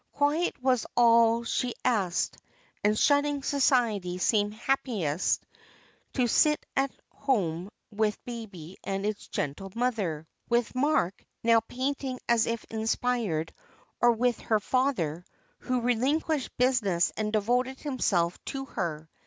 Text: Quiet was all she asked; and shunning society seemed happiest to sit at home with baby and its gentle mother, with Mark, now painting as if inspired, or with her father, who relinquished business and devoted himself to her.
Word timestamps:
Quiet 0.13 0.59
was 0.63 0.87
all 0.97 1.43
she 1.43 1.75
asked; 1.85 2.35
and 2.83 2.97
shunning 2.97 3.43
society 3.43 4.17
seemed 4.17 4.55
happiest 4.55 5.45
to 6.13 6.25
sit 6.25 6.65
at 6.75 6.89
home 7.11 7.69
with 7.91 8.25
baby 8.25 8.77
and 8.83 9.05
its 9.05 9.27
gentle 9.27 9.71
mother, 9.75 10.25
with 10.49 10.73
Mark, 10.73 11.23
now 11.43 11.59
painting 11.59 12.19
as 12.27 12.47
if 12.47 12.63
inspired, 12.71 13.53
or 14.01 14.13
with 14.13 14.39
her 14.39 14.59
father, 14.59 15.23
who 15.59 15.81
relinquished 15.81 16.57
business 16.57 17.11
and 17.15 17.31
devoted 17.31 17.79
himself 17.79 18.43
to 18.45 18.65
her. 18.65 19.07